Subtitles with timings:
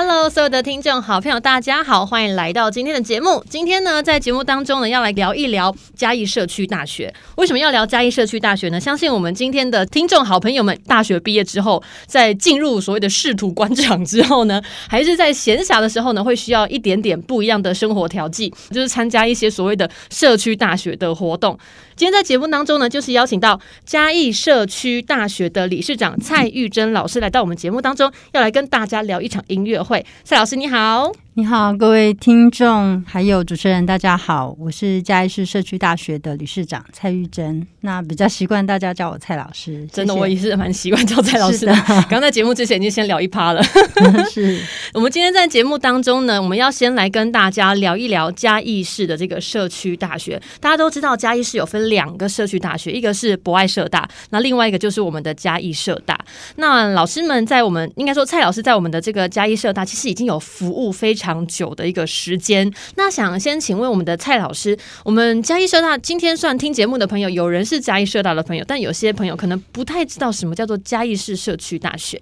[0.00, 3.44] Hello，所有的听众好朋友，大家好，欢迎来到今天的节目。
[3.50, 7.12] 今天呢，在节目当中呢，要来聊一聊嘉义社区大学。
[7.36, 8.78] 为什么要聊嘉义社区大学呢？
[8.78, 21.58] 相信我们今天的听众好朋友们，大学毕业之后，在进入所谓的仕途官场之后呢， 还是在闲暇的时候呢，会需要一点点不一样的生活调剂，就是参加一些所谓的社区大学的活动。
[21.96, 30.04] 今天在节目当中呢，就是邀请到嘉义社区大学的理事长蔡玉珍老师来到我们节目当中，要来跟大家聊一场音乐会。
[30.22, 31.27] 蔡老师你好。
[31.38, 37.64] 你好，各位听众，还有主持人，大家好，我是嘉义市社区大学的理事长蔡玉珍。
[37.82, 41.72] 那比较习惯大家叫我蔡老师，真的，我也是蛮习惯叫蔡老师的。
[42.10, 43.62] 刚在节目之前已经先聊一趴了。
[44.28, 44.60] 是
[44.92, 50.42] 我们今天在节目当中呢，我们要先来跟大家聊一聊嘉义市的这个社区大学。
[50.58, 56.18] 大家都知道嘉义市有分两个社区大学，一个是博爱社大，那另外一个就是我们的嘉义社大。
[56.56, 61.27] 那老师们在我们应该说蔡老师在我们的这个嘉义社大，其实已经有服务非常。
[61.28, 72.18] 长久的一个时间，那想先请问我们的蔡老师，我们嘉义社大今天算听节目的朋友，有人是嘉义社大的朋友，但有些朋友可能不太知道什么叫做嘉义市社区大学。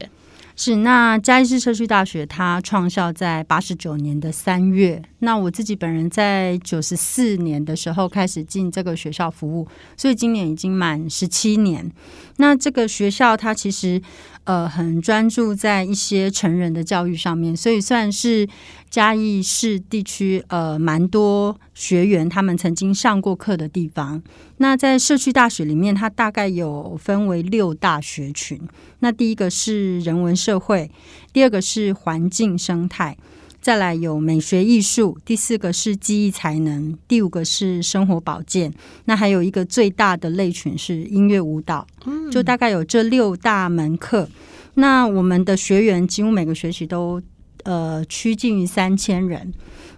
[0.57, 11.89] 是，那嘉义市社区大学它创校在八十九年的三月，那我自己本人在九十四年的时候开始进这个学校服务，所以今年已经满十七年。
[12.39, 14.03] 那这个学校它其实。
[14.47, 18.49] 呃，很专注在一些成人的教育上面，所以算是
[18.89, 24.23] 嘉义市地区呃蛮多学员他们曾经上过课的地方。
[24.59, 28.61] 那在社区大学里面，它大概有分为六大学群。
[29.01, 30.91] 那第一个是人文社会，
[31.33, 33.17] 第二个是环境生态。
[33.67, 38.73] 再来有美学艺术，第四个是技艺才能，第五个是生活保健，
[39.07, 41.85] 那还有一个最大的类群是音乐舞蹈，
[42.31, 44.29] 就大概有这六大门课。
[44.75, 47.21] 那我们的学员几乎每个学期都
[47.65, 49.53] 呃趋近于三千人。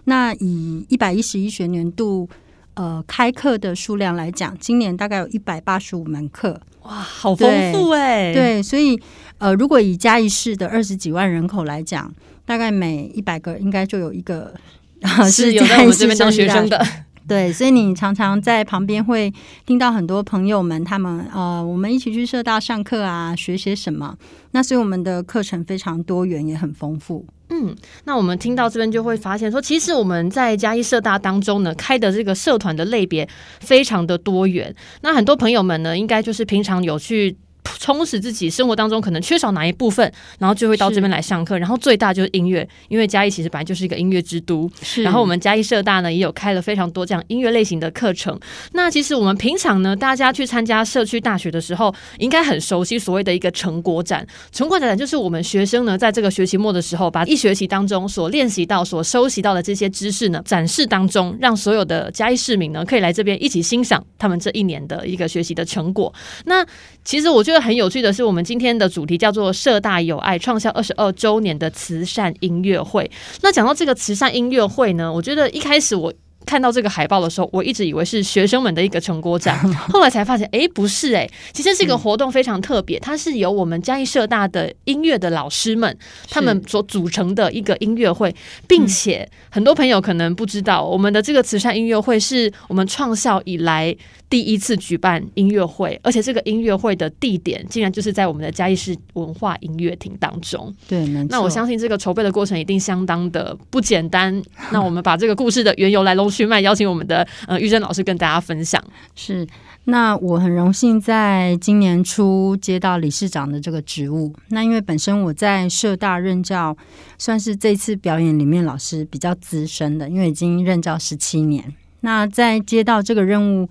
[0.05, 2.27] 那以一百一十一学年度
[2.73, 8.33] 呃开课的数量来讲，今年大概有一百八十五门课，哇，好丰富哎！
[8.33, 8.99] 对，所以
[9.37, 12.11] 呃，如果以嘉义市的二十几万人口来讲。
[12.49, 14.51] 大概每一百个应该就有一个
[15.31, 16.83] 是有在我们这边当学生的，
[17.27, 19.31] 对，所以你常常在旁边会
[19.67, 24.17] 听到很多朋友们他们呃，我们一起去社大上课啊，学些什么。
[24.49, 27.23] 那所以我们的课程非常多元，也很丰富。
[27.51, 34.75] 嗯，那我们听到这边就会发现说，其实我们在嘉义社大当中呢，开的这个社团的类别非常的多元。
[35.01, 37.37] 那很多朋友们呢，应该就是平常有去。
[37.77, 41.57] 充实自己生活当中可能缺少哪一部分，然后就会到这边来上课。
[41.57, 44.69] 然后最大就是音乐，因为嘉义其实本来就是一个音乐之都。
[44.81, 48.39] 是，然后我们嘉义社大呢也有开了非常多这样音乐类型的课程。
[48.73, 54.25] 那其实我们平常呢，大家去参加社区大学的时候，应该很熟悉所谓的一个成果展。
[54.51, 66.13] 成果展就是我们学生呢在这个学期末的时候，把一学期当中所练习到、所收集到的这些知识呢展示当中，让所有的嘉义市民呢可以来这边一起欣赏他们这一年的一个学习的成果。
[66.45, 66.65] 那
[67.03, 73.09] 其实我觉得很有趣的是，我们今天的主题叫做“社大有爱创校二十二周年的慈善音乐会”。
[73.41, 76.13] 那讲到这个慈善音乐会呢，我觉得一开始我。
[76.45, 79.55] 看到这个海报的时候，我一直以为是学生们的一个成果展，
[79.91, 85.95] 后来才发现，哎，不是哎，其实这个活动非常特别，它是由我们嘉义社大的音乐的老师们
[86.27, 88.33] 他们所组成的一个音乐会，
[88.67, 93.95] 并且很多朋友可能不知道，我们的这个慈善音乐会是我们创校以来
[94.29, 100.73] 第一次举办音乐会，而且这个音乐会的地点竟然就是在我们的嘉义市文化音乐厅当中。
[100.87, 104.39] 对，那我相信这个筹备的过程一定相当的不简单。
[104.71, 108.83] 那我们把这个故事的缘由来龙去脉邀请我们的呃玉珍老师跟大家分享。
[109.15, 109.47] 是，
[109.85, 114.31] 那我很荣幸在今年初接到理事长的这个职务。
[114.49, 116.77] 那因为本身我在社大任教，
[117.17, 121.73] 算是这次表演里面老师比较资深的，因为已经任教十七年。
[122.01, 123.67] 那在接到这个任务，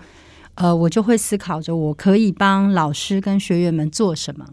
[0.60, 4.44] 呃，我就会思考着我可以帮老师跟学员们做什么。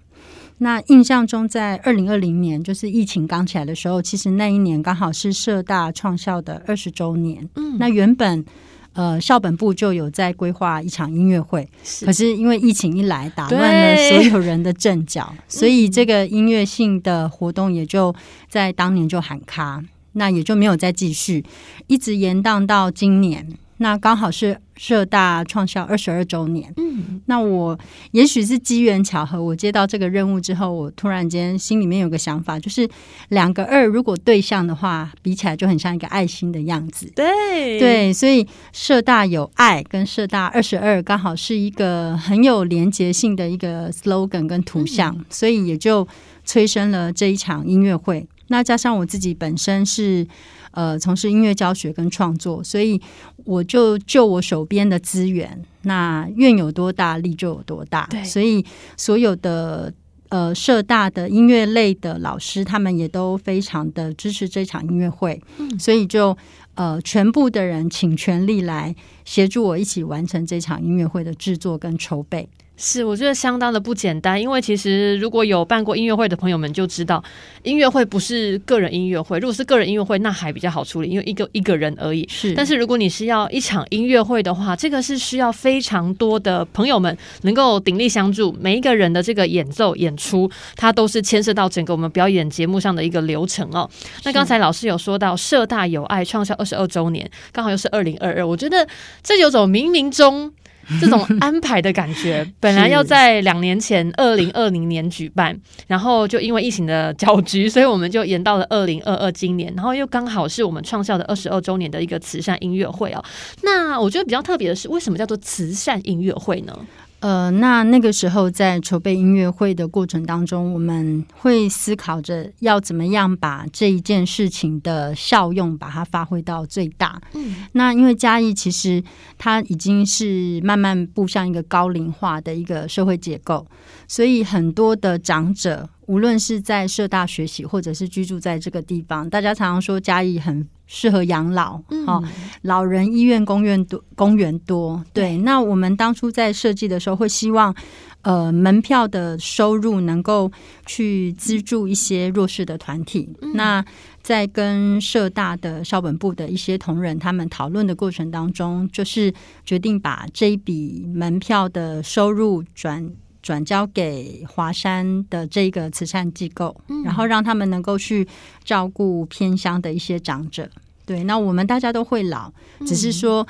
[0.59, 7.49] 那印象中，在二零二零年，就是疫情刚起来的时候，其实那一年刚好是社大创校的二十周年。
[7.55, 8.45] 嗯，那原本
[8.93, 18.15] 呃校本部就有在规划一场音乐会，是可是因为疫情一来，打乱了所有人的阵脚，所以这个音乐性的活动也就
[18.47, 21.43] 在当年就喊卡，那也就没有再继续，
[21.87, 23.57] 一直延宕到今年。
[23.77, 26.74] 那刚好是社大创校二十二周年。
[26.77, 27.77] 嗯，那我
[28.12, 32.88] 也许是机缘巧合，我接到这个任务之后，我突然间心里面有个想法，就是
[33.30, 37.12] 两个二如果对象的话，比起来就很像一个爱心的样子。
[37.16, 46.07] 对对，所以社大有爱跟社大二十二刚好是一个很有连结性的一个 slogan 跟图像，嗯、所以也就
[46.45, 48.25] 催生了这一场音乐会。
[48.47, 50.25] 那加上我自己本身是
[50.71, 53.01] 呃从事音乐教学跟创作，所以
[53.44, 58.07] 我就就我手边的资源，那愿有多大力就有多大。
[58.09, 58.63] 对，所以
[58.95, 59.94] 所有的
[60.30, 66.38] 呃社大的音乐类的老师，他们也都非常的支持这场音乐会，嗯，所以就
[66.75, 72.48] 呃全部的人请全力来协助我一起完成这场音乐会的制作跟筹备。
[72.77, 77.24] 是，我觉得相当的不简单，因为其实如果有办过音乐会的朋友们就知道，
[77.63, 79.39] 音乐会不是个人音乐会。
[79.39, 82.27] 如果是个人音乐会，那还比较好处理，因为一个一个人而已。
[82.30, 93.89] 是，但是如果你是要一场音乐会的话，这个是需要非常多的朋友们能够鼎力相助，每一个人的这个演奏演出，它都是牵涉到整个我们表演节目上的一个流程哦。
[94.25, 98.86] 那刚才老师有说到社大有爱创校二十二周年，刚好又是二零二二，我觉得
[99.24, 100.51] 这有种冥冥中。
[101.01, 113.23] 这种安排的感觉，本来要在两年前二零二零年举办，然后就因为疫情的搅局， 所以我们就延到了二零二二今年，然后又刚好是我们创校的二十二周年的一个慈善音乐会哦。
[113.63, 116.77] 那我觉得比较特别的是，为什么叫做慈善音乐会呢？
[117.25, 127.19] 呃，那那个时候在筹备音乐会的过程当中，我们会思考着要怎么样把这一件事情的效用把它发挥到最大。
[127.33, 129.04] 嗯，那因为嘉义其实
[129.39, 133.66] 它已经是慢慢步向一个高龄化的一个社会结构，
[134.07, 140.67] 所以很多的长者，无论是在社大学习或者是居住在这个地方，大家常常说嘉义很。
[140.87, 142.23] 适合养老，哦，
[142.61, 145.03] 老人医院、公园多，公园多。
[145.13, 147.75] 对，那我们当初在设计的时候，会希望，
[148.21, 150.51] 呃，门票的收入能够
[150.85, 153.27] 去资助一些弱势的团体。
[153.41, 153.83] 嗯、那
[154.21, 159.33] 在跟社大的校本部的一些同仁他们讨论的过程当中，就是
[159.65, 163.09] 决定把这一笔门票的收入转。
[163.45, 168.27] 转交给华山的这个慈善机构，嗯，然后让他们能够去
[168.63, 170.68] 照顾偏乡的一些长者。
[171.06, 172.51] 对，那我们大家都会老，
[172.88, 173.47] 只是说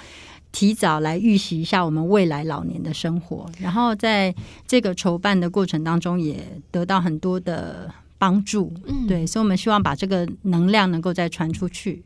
[0.51, 3.49] 提早来预习一下我们未来老年的生活。
[3.57, 4.35] 然后在
[4.67, 8.73] 这个筹办的过程当中，也得到很多的帮助。
[8.85, 12.03] 嗯，对，所以我们希望把这个能量能够再传出去。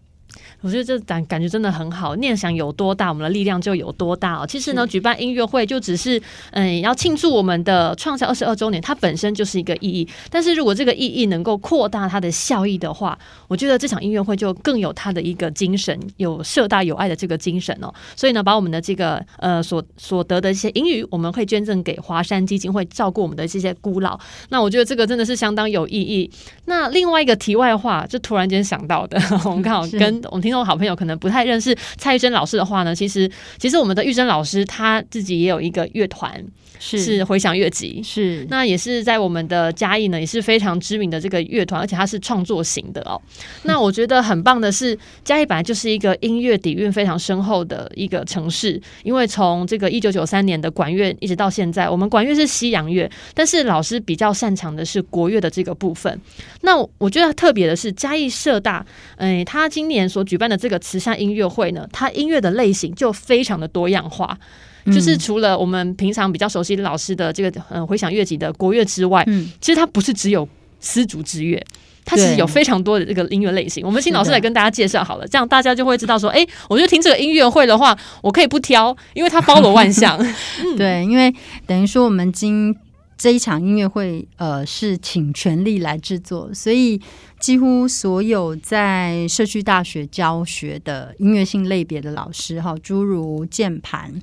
[0.61, 4.45] 我觉得这感感觉真的很好，念想有多大，我们的力量就有多大哦。
[4.47, 6.21] 其实呢，举办音乐会就只是
[6.51, 10.07] 嗯，要庆祝我们的创校二十二周年，它本身就是一个意义。
[10.29, 13.17] 但是如果这个意义能够扩大它的效益的话，
[13.47, 17.93] 我觉得这场音乐会就更有它的一个精神，有社大有爱的这个精神哦。
[18.15, 24.19] 所以呢，把我们的这个呃所所得的一些盈余，我们会捐赠给华山基金会，照顾我们的这些孤老。
[24.49, 26.29] 那我觉得这个真的是相当有意义。
[26.65, 36.43] 那另外一个题外话，就突然间想到的， 我们刚好跟我们听众好朋友可能不太认识蔡玉珍老师的话呢，其实其实我们的玉珍老师他自己也有一个乐团，
[36.79, 43.21] 是是回响乐集，是那也是在我们的嘉义呢，也是非常知名的这个乐团，而且它是创作型的哦。
[43.63, 56.19] 那我觉得很棒的是，嘉义本来就是一个音乐底蕴非常深厚的一个城市，因为从这个一九九三年的管乐一直到现在，我们管乐是西洋乐，但是老师比较擅长的是国乐的这个部分。
[56.61, 58.85] 那我觉得特别的是嘉义社大，
[59.17, 64.47] 哎，他今年所举办的这个慈善音乐会呢，它音乐的类型就非常的多样化，嗯、
[64.85, 70.47] 就是除了我们平常比较熟悉老师的这个呃回响乐集的国乐之外，嗯，其实它不是只有
[70.79, 71.63] 丝竹之乐，
[72.05, 73.85] 它其实有非常多的这个音乐类型。
[73.85, 80.17] 我们请老师来跟大家介绍好了，这样大家就会知道说，哎，我觉得听这个音乐会的话，我可以不挑，因为它包罗万象。
[80.63, 81.33] 嗯、对，因为
[81.67, 82.75] 等于说我们今
[83.17, 86.99] 这一场音乐会，呃，是请全力来制作，所以
[87.37, 94.13] 几乎所有在社区大学教学的音乐性类别的老师，哈，诸如键盘、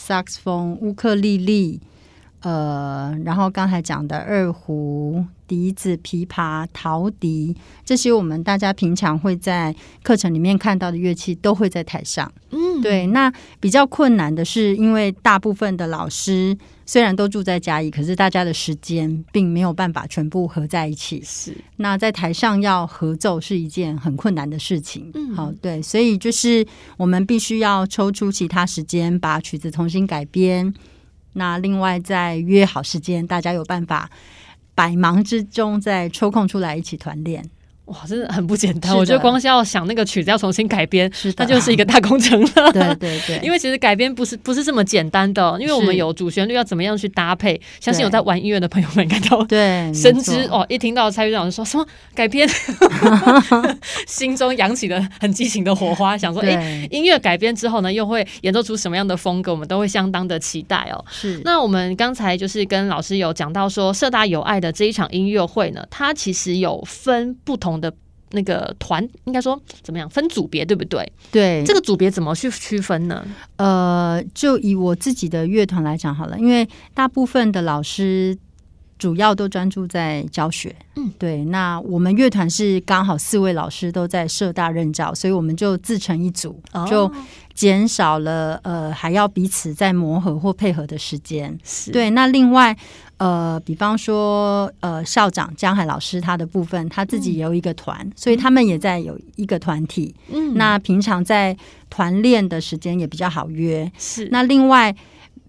[0.00, 1.80] 萨克斯风、乌克丽丽，
[2.40, 5.24] 呃，然后刚才讲的二胡。
[5.50, 12.32] 笛子、琵琶、陶笛，这些我们大家平常会在课程里面看到的乐器，都会在台上。
[12.50, 13.08] 嗯，对。
[13.08, 16.56] 那比较困难的是，因为大部分的老师
[16.90, 21.22] 虽然都住在嘉义，可是大家的时间并没有办法全部合在一起。
[21.24, 21.56] 是。
[21.76, 25.08] 那在台上要合奏是一件很困难的事情。
[25.14, 25.80] 嗯，好，对。
[25.80, 26.66] 所以就是
[26.96, 30.74] 我们必须要抽出其他时间，把曲子重新改编。
[31.34, 34.10] 那另外再约好时间，大家有办法。
[34.74, 37.44] 百忙之中再抽空出来一起团练，
[37.90, 38.96] 哇，真的很不简单。
[38.96, 42.72] 我觉得光是要想那个曲子要重新改编，那就是一个大工程了。
[42.72, 47.60] 对 对对， 因为其实改编不是不是这么简单的，因为我们有主旋律要怎么样去搭配。
[47.80, 50.64] 相信有在玩音乐的朋友们应该都对深知哦。
[50.68, 52.48] 一听到蔡玉珍老师说什么改编，
[54.06, 59.50] 心中扬起了很激情的火花，想说哎，音乐改编之后呢，又会演奏出什么样的风格？
[59.50, 61.04] 我们都会相当的期待哦。
[61.10, 61.40] 是。
[61.44, 67.92] 那我们刚才就是跟老师有讲到说，社大有爱的这一场音乐会呢，它其实有分不同的
[68.32, 71.10] 那个团，应该说怎么样分组别，对不对？
[71.32, 73.26] 对，这个组别怎么去区分呢？
[73.56, 78.38] 呃，就以我自己的乐团来讲好了，因为大部分的老师
[78.98, 81.44] 主要都专注在教学，嗯，对。
[81.46, 87.10] 那我们乐团是刚好四位老师都在社大任教，所以我们就自成一组，哦、就
[87.52, 91.58] 减少了呃还要彼此在磨合或配合的时间。
[91.64, 92.10] 是对。
[92.10, 92.76] 那另外。
[93.20, 100.14] 呃，比方说，呃，校长江海老师他的部分，他自己也有一个团，嗯、所以他们也在有一个团体。
[100.32, 101.54] 嗯，那平常在
[101.90, 103.92] 团练的时间也比较好约。
[103.98, 104.96] 是，那另外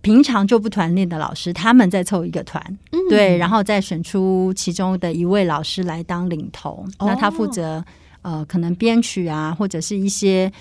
[0.01, 2.61] 平常就不团练的老师，他们再凑一个团，
[2.91, 6.85] 嗯、对，然后再选出其中的一位老师来当领头。
[6.99, 7.81] 哦、那他负责
[8.21, 10.51] 呃，可能编曲啊，或者是一些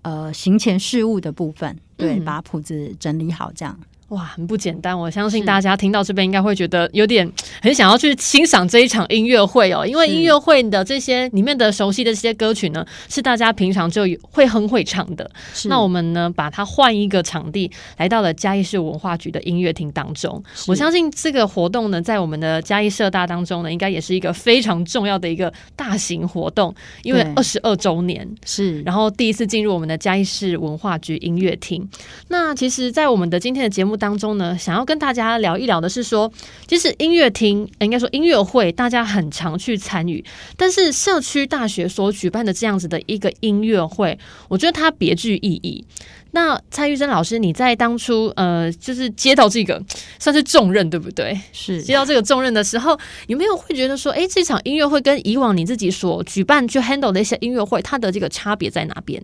[0.00, 3.78] 呃行前事务的部分，对，嗯、把谱子整理好这样。
[4.08, 4.96] 哇，很不简单！
[4.96, 7.28] 我相信大家听到这边应该会觉得有点
[7.62, 15.28] 很想要去欣赏这一场音乐会哦，因为音乐会的这些里面的熟悉的这些歌曲呢，是大家平常就会哼会唱的。
[15.64, 20.42] 那我们呢，把它换一个场地，来到了嘉义市文化局的音乐厅当中。
[20.66, 31.88] 我相信这个活动呢，在我们的嘉义社大当中呢，应该也是一个非常重要的一个大型活动，因为二十二周年是，然后第一次进入我们的嘉义市文化局音乐厅。
[32.28, 36.30] 那其实，在我们的今天的节目当中呢，想要跟大家聊一聊的是说，
[36.66, 40.24] 其实音乐厅应该说音乐会，大家很常去参与，
[40.56, 45.84] 但是社区大学所举办的这样子的一个音乐会，我觉得它别具意义。
[46.32, 49.80] 那蔡玉珍老师，你在当初呃，就是接到这个
[50.18, 51.38] 算是重任，对不对？
[51.52, 52.98] 是接到这个重任的时候，
[53.28, 59.22] 有没有会觉得说，哎，这场音乐会跟以往你自己所举办去 handle 的一些音乐会，它的这个差别在哪边？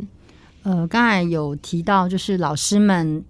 [0.62, 3.25] 呃，刚才有提到，就是老师们。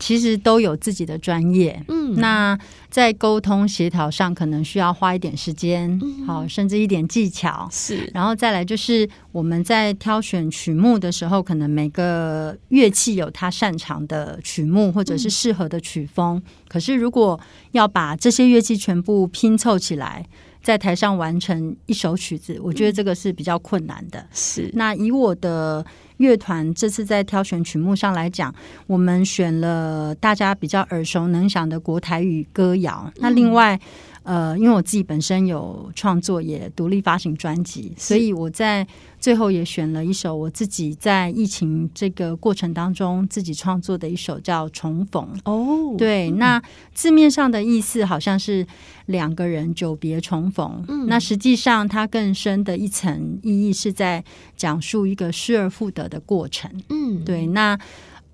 [0.00, 17.38] 其实都有自己的专业，嗯，那在沟通协调上可能需要花一点时间，嗯、好，甚至一点技巧，是，然后再来就是我们在挑选曲目的时候，可能每个乐器有他擅长的曲目或者是适合的曲风，嗯、可是如果
[17.72, 20.26] 要把这些乐器全部拼凑起来，
[20.62, 24.24] 在台上完成一首曲子，我觉得这个是比较困难的。
[24.32, 25.84] 是，那以我的
[26.18, 28.54] 乐团这次在挑选曲目上来讲，
[28.86, 33.04] 我们选了大家比较耳熟能详的国台语歌谣。
[33.06, 33.80] 嗯、那另外，
[34.22, 38.86] 呃，因为我自己本身有创作，也独立发行专辑，所以我在
[39.18, 45.26] 最后也选了一首我自己在疫情这个过程当中自己创作的一首叫《重逢》。
[45.50, 46.62] 哦，对，那
[46.92, 48.66] 字面上的意思好像是
[49.06, 54.22] 两个人久别重逢，嗯、那实际上它更深的一层意义是在
[54.54, 56.70] 讲述一个失而复得的过程。
[56.90, 57.78] 嗯，对，那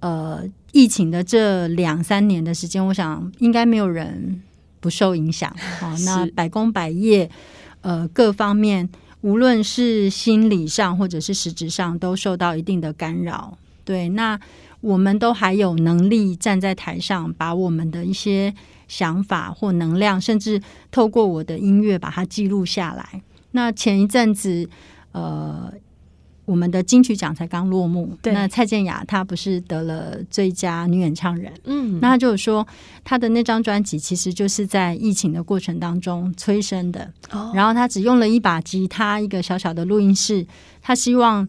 [0.01, 4.43] 呃，疫情的这两三年的时间，我想应该没有人。
[4.87, 7.29] 不受影响，好，那百工百业，
[7.81, 8.89] 呃，各方面
[9.23, 13.59] 无论是心理上或者是实质上，都受到一定的干扰。
[13.85, 14.39] 对，那
[14.81, 18.55] 我们都还有能力站在台上，把我们的一些
[18.87, 20.63] 想法或能量，甚至
[20.93, 23.21] 透过我的音乐把它记录下来。
[23.51, 24.71] 那前一阵子，
[25.11, 25.73] 呃。
[26.47, 31.53] 我们的金曲奖才刚落幕，那蔡健雅她不是得了最佳女演唱人？
[31.65, 32.67] 嗯，那她就是说，
[33.05, 37.13] 她的那张专辑其实就是在疫情的过程当中催生的。
[37.33, 40.47] 哦，然后她只用了一把吉他，一个小小的录音室，
[40.81, 41.47] 她希望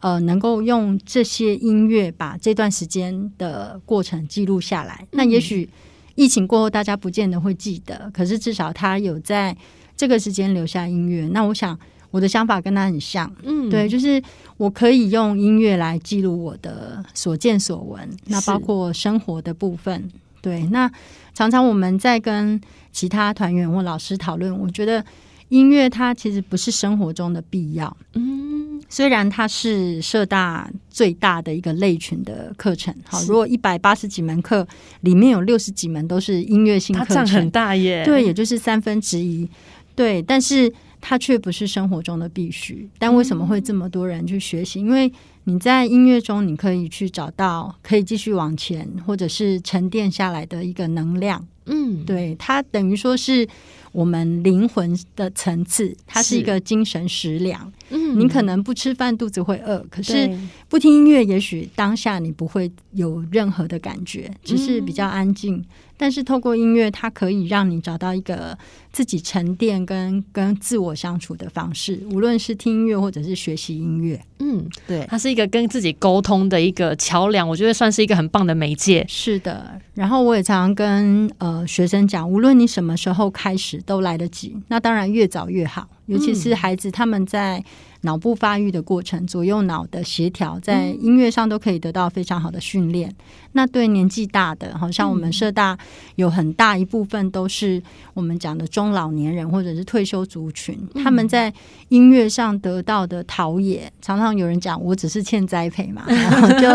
[0.00, 4.98] 呃能够用这些音乐把这段时间的过程记录下来。
[5.02, 5.70] 嗯，那也许
[6.16, 9.56] 疫情过后大家不见得会记得，可是至少她有在
[9.96, 11.28] 这个时间留下音乐。
[11.28, 11.78] 那我想。
[12.10, 14.20] 我的想法跟他很像，嗯，对，就是
[14.56, 20.10] 我可以用音乐来记录我的所见所闻，那包括生活的部分，
[20.42, 20.64] 对。
[20.72, 20.90] 那
[21.32, 25.04] 常常我们在跟其他团员或老师讨论，我觉得
[25.50, 34.66] 音乐它其实不是生活中的必要，嗯，虽然它是社大最大的一个类群的课程，好，如果一百八十几门课
[35.02, 39.48] 里面有六十几门都是音乐性课程，很大耶，对，也就是三分之一，
[39.94, 40.72] 对，但是。
[41.00, 44.80] 它却不是生活中的必须，但为什么会这么多人去学习？
[44.80, 45.10] 因为
[45.44, 51.46] 你在音乐中，你可以去找到可以继续往前，或者是沉淀下来的一个能量。
[51.66, 53.46] 嗯，对，它等于说是
[53.92, 57.72] 我们灵魂的层次，它是一个精神食粮。
[57.90, 60.28] 嗯，你可能不吃饭肚子会饿，可是
[60.68, 65.56] 不听音乐，也许当下你不会有任何的感觉，只是比较安静。
[65.56, 65.64] 嗯
[66.00, 68.56] 但是透过音乐，它可以让你找到一个
[68.90, 74.18] 自己沉淀跟跟自我相处的方式，无论是听音乐或者是学习音乐。
[74.38, 79.04] 嗯，对，它是一个跟自己沟通的一个桥梁，我觉得算是一个很棒的媒介。
[79.06, 87.64] 是的，然后我也常常跟呃学生讲，无论你什么时候开始都来得及，那当然越早越好，尤其是孩子他们在。
[88.02, 93.10] 脑部发育的过程，左右脑的协调，在音乐上都可以得到非常好的训练。
[93.10, 93.14] 嗯、
[93.52, 95.76] 那对年纪大的，好像我们社大
[96.14, 97.82] 有很大一部分都是
[98.14, 101.52] 我们讲的中老年人或者是退休族群，嗯、他们在
[101.90, 106.68] 音乐上得到的陶冶，常常有人讲我只是欠栽培嘛， 然后就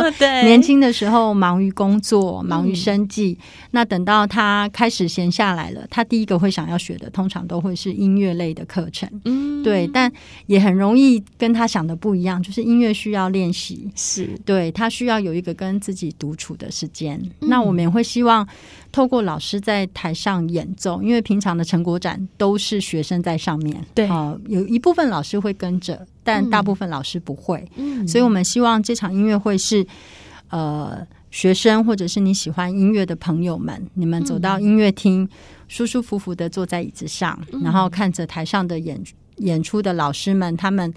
[0.44, 9.10] 年轻的时候忙于工作，忙于生计，嗯、那等到他开始闲下来了，他第一个会想要学的，通常都会是音乐类的课程。
[9.25, 10.12] 嗯，对，但
[10.48, 11.22] 也很容易。
[11.38, 14.29] 跟他想的不一样，就是音乐需要练习，是。
[14.46, 17.20] 对他需要有一个跟自己独处的时间。
[17.41, 18.48] 嗯、那我们也会希望
[18.91, 27.63] 透过老师在台上演奏，因为平常的成果展都是学生在上面，对，呃，有一部分老师会跟着，但大部分老师不会。
[27.75, 29.86] 嗯，所以我们希望这场音乐会是
[30.50, 35.29] 呃学生或者是你喜欢音乐的朋友们，你们走到音乐厅，嗯、
[35.67, 39.01] 舒舒服服的坐在椅子上，嗯、然后看着台上的演。
[39.39, 40.93] 演出的老师们，他们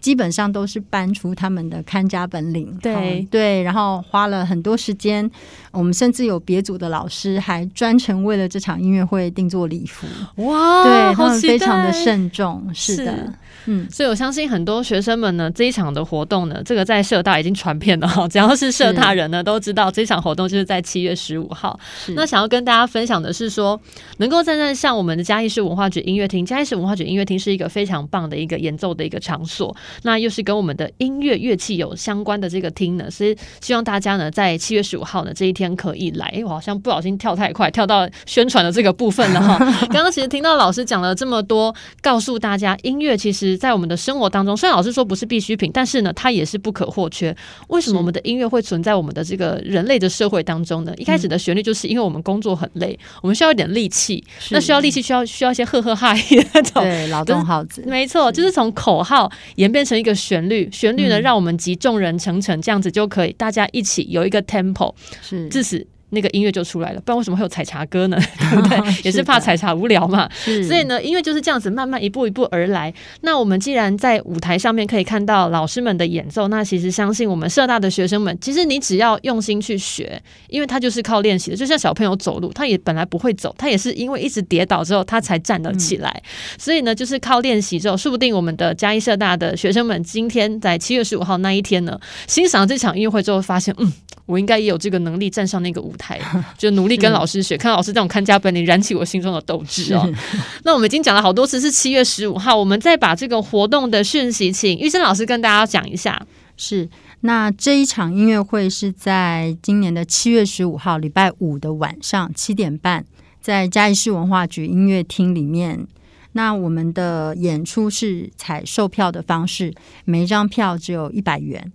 [0.00, 5.30] 基本上都是搬出他们的看家本领，对对，然后花了很多时间。
[5.72, 10.04] 我们甚至有别组的老师还专程为了这场音乐会定做礼服，
[10.42, 13.04] 哇，对，他们非常的慎重，是的。
[13.04, 13.32] 是
[13.66, 18.26] 嗯，所以我相信很多学生们呢，这一场的活动呢，这个在社大已经传遍了哈。
[18.26, 21.78] 只要是社大人呢，都知道这场活动就是在七月十五号。
[22.16, 23.78] 那想要跟大家分享的是说，
[24.16, 36.26] 能够站在像我们的嘉义市文化局音乐厅，嘉义市文化局音乐厅是一个非常棒的一个演奏的一个场所，那又是跟我们的音乐乐器有相关的这个厅呢，是希望大家呢在七月十五号呢这一天可以来。
[36.34, 39.58] 哎，我好像不小心跳太快，跳到宣传的这个部分了哈。
[39.92, 43.50] 刚刚其实听到老师讲了这么多，告诉大家音乐其实。
[43.60, 47.34] 在我们的生活当中，虽然老师说不是必需品，但是呢，它也是不可或缺。
[47.68, 50.94] 为什么我们的音乐会存在我们的这个人类的社会当中呢？
[50.96, 54.24] 一开始的旋律就是因为我们工作很累，我们需要一点力气。
[54.50, 57.82] 那需要力气，需要需要一些呵呵哈 的那种对劳动号子。
[57.86, 65.86] 没错，就是从口号演变成一个旋律，旋律呢让我们集众人成城，这样子就可以大家一起有一个 tempo，是致使。
[66.10, 68.18] 那个音乐就出来了，不然为什么会有采茶歌呢？
[68.50, 68.78] 对不对？
[69.04, 70.28] 也是怕采茶无聊嘛。
[70.66, 72.92] 所以呢，音乐就是这样子慢慢一步一步而来。
[73.22, 81.56] 那我们既然在舞台上面可以看到老师们的演奏，那其实相信我们社大的学生们，其实你只要用心去学，因为他就是靠练习的。
[81.56, 86.22] 就像小朋友走路，他也本来不会走，他也是因为一直跌倒之后，他才站得起来。
[86.58, 93.92] 所以呢，就是靠练习之后，说不定我们的嘉义社大的学生们今天在七月十五号那一天呢，欣赏这场音乐会之后，发现嗯。
[94.30, 96.20] 我应该也有这个能力站上那个舞台，
[96.56, 100.08] 就努力跟老师学，看老师这种看家本领，燃起我心中的斗志哦。
[100.62, 106.24] 那我们已经讲了好多次，是七月十五号，我们再把这个活动的讯息，请玉生老师跟大家讲一下。
[106.56, 106.88] 是，
[107.22, 113.04] 那这一场音乐会是在今年的七月十五号礼拜五的晚上七点半，
[113.40, 115.86] 在嘉义市文化局音乐厅里面。
[116.32, 121.72] 那我们的演出是采售票的方式，每一张票只有一百元。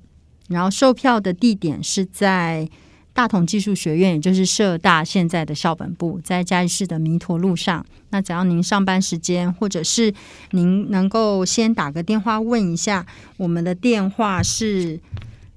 [0.47, 2.69] 然后售票的地点是在
[3.13, 7.85] 大同技术学院，也就是社大现在的校本部，在嘉义市的弥陀路上。
[8.09, 10.13] 那只要您上班时间，或者是
[10.51, 13.05] 您能够先打个电话问一下，
[13.37, 14.99] 我们的电话是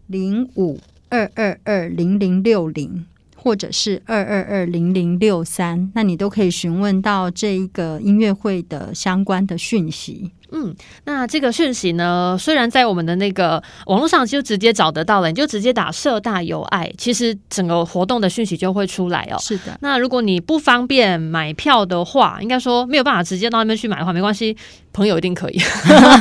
[0.06, 3.04] 零五二二二零零六零，
[3.36, 10.30] 或者是二二二零零六三，那你都可以询问到这一个音乐会的相关的讯息。
[10.50, 19.36] 嗯，那这个讯息呢，虽然在我们的那个网络上就直接找得到了，你就直接打“社大有爱”，其实整个活动的讯息就会出来哦。
[19.40, 24.56] 是的，那如果你不方便买票的话，应该说没有办法直接到那边去买的话，没关系，
[24.92, 25.60] 朋友一定可以。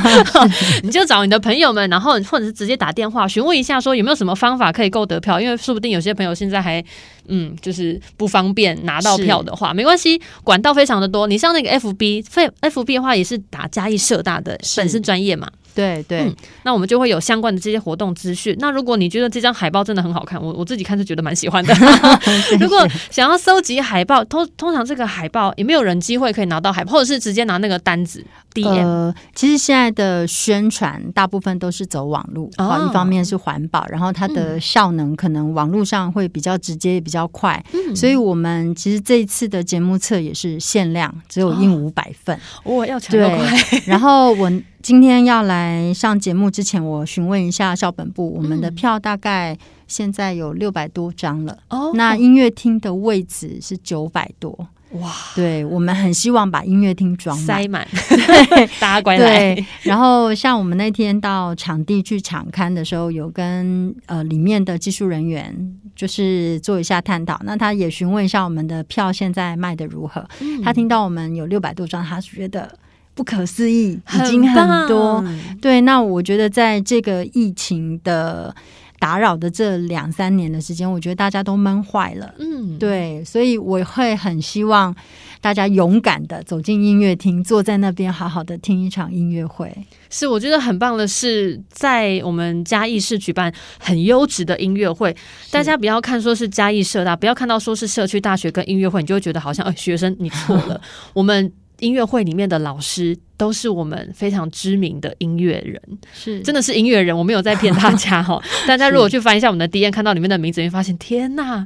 [0.84, 6.84] 你就找你的朋友们，然后或者是直接打电话询问一下，说有没有什么方法可以购得票，因为说不定有些朋友现在还
[7.28, 11.26] 嗯，就是不方便拿到票的话，没关系，管道非常的多。
[11.26, 14.18] 你像那个 FB，FB 的话也是打嘉义社。
[14.28, 18.56] 大的粉丝专业嘛，对对、嗯，那我们就会有相关的这些活动资讯。
[18.58, 21.74] 那如果你觉得这张海报真的很好看，我我自己看是觉得蛮喜欢的。
[22.60, 28.26] 如果想要搜集海报，通通常这个海报也没有人机会可以拿到海报，或者是直接拿那个单子。
[28.66, 37.64] 呃，其实现在的宣传大部分都是走网路，啊、哦，一方面是环保，然后它的效能可能网路上会比较直接、比较快。
[37.74, 42.40] 嗯，所以我们其实这一次的节目册也是限量，只有印五百份。
[42.64, 43.48] 我、哦、要抢要快。
[43.86, 44.52] 然后我。
[44.88, 51.52] 今天要来上节目之前，我询问一下校本部，我们的票大概现在有六百多张了。
[51.68, 54.58] 哦、嗯，那音乐厅的位置是九百多。
[54.92, 59.54] 哇，对，我们很希望把音乐厅装塞满， 对， 大家乖来。
[59.56, 65.54] 对，然后像我们那天到场地去场刊的时候，有跟呃里面的技术人员
[65.98, 67.38] 就是做一下探讨。
[67.44, 70.26] 那他也询问一下我们的票现在卖的如何。
[70.40, 72.74] 嗯、他听到我们有六百多张，他觉得。
[73.18, 75.26] 不可思议，已经很多。
[75.60, 78.56] 对，那我觉得在这个疫情的
[79.00, 82.32] 打扰的这两三年的时间，我觉得大家都闷坏了。
[82.38, 84.96] 嗯，对，所以我会很希望
[85.42, 89.76] 大家勇敢的走进音乐厅，坐在那边好好的听一场音乐会。
[90.12, 95.16] 是，我觉得很棒的是，在我们嘉义市举办很优质的音乐会。
[95.50, 100.80] 大家不要看说是嘉义社大，不要看到说是社区大学跟音乐会，你就会觉得好像呃学生你错了。
[101.14, 101.52] 我们。
[101.80, 105.80] 音乐会里面的老师都是我们非常知名的音乐人，
[106.14, 108.42] 是真的是音乐人，我没有在骗大家 哈。
[108.68, 111.66] 大家如果去翻一下我们的 D N，看到里面的名字，你会发现天呐，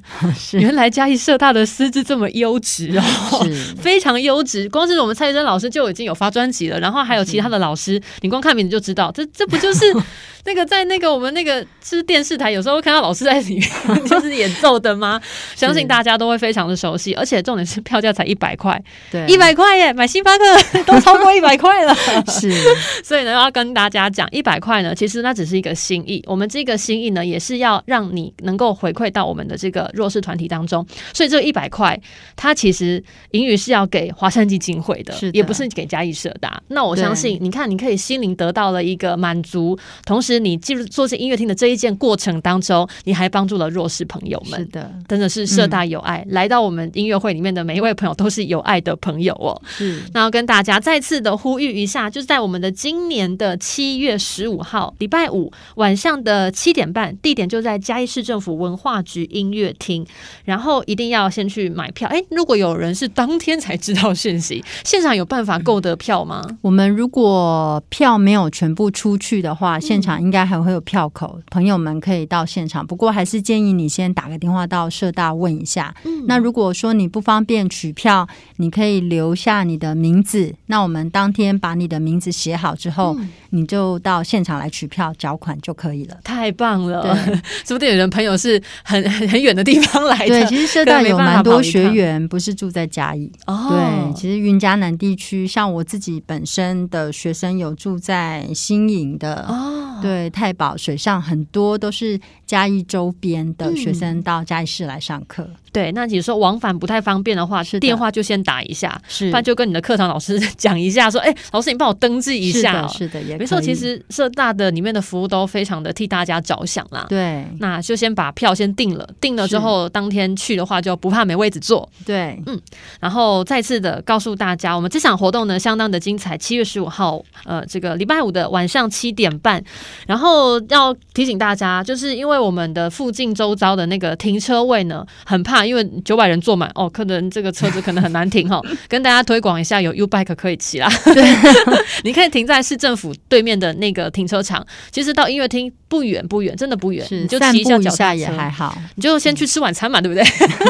[0.53, 3.47] 原来嘉义社大的师资这么优质哦，
[3.81, 4.67] 非常优质。
[4.69, 9.85] 光是我们蔡玉珍老师就已经有发专辑了，然后还有其他的老师，你光看名字就知道，这这不就是。
[10.43, 13.69] 那个在那个我们那个是电视台，有时候会看到老师在里面
[14.07, 15.21] 就是演奏的吗？
[15.55, 20.43] 相信大家都会非常的熟悉，而且重点是票价才一百块，对，一百块耶，买星巴克
[20.83, 21.95] 都超过一百块了。
[22.27, 22.51] 是，
[23.05, 26.21] 所以呢，要跟大家讲，一百块呢，其实那只是一个心意。
[26.27, 30.85] 我们这个心意呢，也是要让你能够回馈到我们的这个弱势团体当中。
[31.13, 31.97] 所以这一百块，
[32.35, 36.61] 它其实盈余是要给华山基金会的，是的，也不是给嘉义社大。
[36.67, 40.41] 那我相信，你看，你可以心灵得到了一个满足，同时。
[40.41, 44.59] 你进入做这音乐厅的这一件过程当中，你还帮助了弱势朋友们。
[44.59, 49.61] 是的，真的是社大有爱，嗯，来到我们音乐会里面的每一位朋友都是有爱的朋友哦。
[49.67, 60.05] 是，那要跟大家再次的呼吁一下，就是在我们的今年的七月十五号礼拜五晚上的七点半，地点就在嘉义市政府文化局音乐厅，
[60.45, 62.07] 然后一定要先去买票。
[62.09, 66.41] 哎，如果有人是当天才知道讯息，现场有办法购得票吗？
[66.61, 70.11] 我们如果票没有全部出去的话，现场。
[70.21, 72.85] 应该还会有票口，朋友们可以到现场。
[72.85, 75.95] 不过还是建议你先打个电话到社大问一下。
[76.03, 76.25] 嗯。
[76.27, 80.53] 那如果说你不方便取票，你可以留下你的名字。
[80.67, 86.17] 那我们当天把你的名字写好之后，嗯、你就到现场来取票缴款就可以了。
[86.23, 87.15] 太棒了！
[87.65, 90.27] 说不定有人朋友是很很 很远的地方来的。
[90.27, 93.31] 对，其实社大有蛮多学员不是住在嘉义。
[93.47, 93.67] 哦。
[93.69, 99.45] 对，其实云嘉南地区，像我自己本身的学生有住在新营的。
[99.49, 99.97] 哦。
[99.99, 100.11] 对。
[100.11, 105.43] 对，太保水上很多都是嘉义周边的学生到嘉义市来上课。
[105.43, 113.59] 嗯对，那你说往返不太方便的话，是电话就先打一下，是，不然就跟你的课堂老师 讲一下，说，哎，老师你帮我登记一下，是的，是的，也没错。
[113.61, 117.05] 其实社大的里面的服务都非常的替大家着想啦。
[117.09, 121.87] 对，那就先把票先定了，定了之后当天去的话就不怕没位置坐。
[122.05, 122.59] 对，嗯，
[122.99, 129.63] 然后再次的告诉大家，我们这场活动呢相当的精彩，七月十五号，呃，这个礼拜五的晚上七点半，
[130.05, 135.61] 然后要提醒大家，就是因为我们的附近周遭的那个停车位呢，很怕。
[135.61, 138.65] 因为九百人坐满哦，可能这个车子可能很难停哈、哦。
[138.89, 140.89] 跟大家推广一下，有 U Bike 可以骑啦。
[141.21, 144.65] 对， 你可以停在市政府对面的那个停车场。
[144.91, 148.77] 其实到音乐厅不远不远，真的不远，你就骑一下脚下也还好。
[148.95, 150.23] 你就先去吃晚餐嘛，对不对？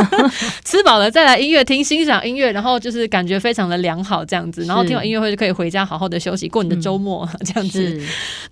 [0.63, 4.63] 吃饱了再来音乐厅欣赏音乐，然后就是感觉非常的良好这样子。
[4.65, 7.99] 然后听完音乐会就可以回家好好的休息，过你的周末、嗯、这样子。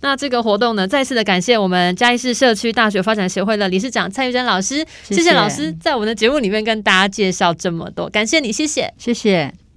[0.00, 6.40] 那这个活动呢，再次的感谢我们嘉义市社区大学发展协会的理事长蔡玉珍老师，谢谢，谢谢老师在我们的节目。
[6.40, 9.69] 里面跟大家介绍这么多，感谢你，谢谢，谢谢。